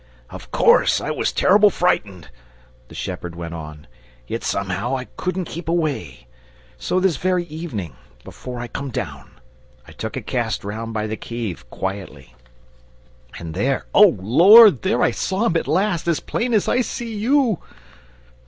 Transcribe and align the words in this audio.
"Of 0.31 0.49
course 0.51 0.99
I 0.99 1.11
was 1.11 1.31
terrible 1.31 1.69
frightened," 1.69 2.31
the 2.87 2.95
shepherd 2.95 3.35
went 3.35 3.53
on; 3.53 3.85
"yet 4.25 4.43
somehow 4.43 4.97
I 4.97 5.05
couldn't 5.05 5.45
keep 5.45 5.69
away. 5.69 6.25
So 6.79 6.99
this 6.99 7.17
very 7.17 7.43
evening, 7.45 7.95
before 8.23 8.59
I 8.59 8.67
come 8.67 8.89
down, 8.89 9.29
I 9.87 9.91
took 9.91 10.17
a 10.17 10.21
cast 10.23 10.63
round 10.63 10.91
by 10.95 11.05
the 11.05 11.17
cave, 11.17 11.69
quietly. 11.69 12.33
And 13.37 13.53
there 13.53 13.85
O 13.93 14.17
Lord! 14.19 14.81
there 14.81 15.03
I 15.03 15.11
saw 15.11 15.45
him 15.45 15.55
at 15.55 15.67
last, 15.67 16.07
as 16.07 16.19
plain 16.19 16.55
as 16.55 16.67
I 16.67 16.81
see 16.81 17.13
you!" 17.13 17.59